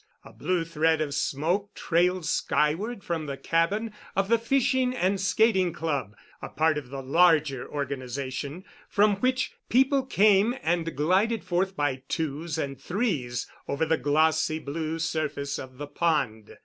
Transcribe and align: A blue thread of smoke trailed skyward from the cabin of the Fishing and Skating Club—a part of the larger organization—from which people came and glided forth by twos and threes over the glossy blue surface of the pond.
A 0.25 0.33
blue 0.33 0.65
thread 0.65 0.99
of 0.99 1.13
smoke 1.13 1.75
trailed 1.75 2.25
skyward 2.25 3.03
from 3.03 3.27
the 3.27 3.37
cabin 3.37 3.93
of 4.15 4.29
the 4.29 4.39
Fishing 4.39 4.95
and 4.95 5.21
Skating 5.21 5.73
Club—a 5.73 6.49
part 6.49 6.79
of 6.79 6.89
the 6.89 7.03
larger 7.03 7.67
organization—from 7.71 9.15
which 9.17 9.51
people 9.69 10.03
came 10.03 10.55
and 10.63 10.95
glided 10.95 11.43
forth 11.43 11.75
by 11.75 12.01
twos 12.07 12.57
and 12.57 12.81
threes 12.81 13.45
over 13.67 13.85
the 13.85 13.97
glossy 13.99 14.57
blue 14.57 14.97
surface 14.97 15.59
of 15.59 15.77
the 15.77 15.85
pond. 15.85 16.57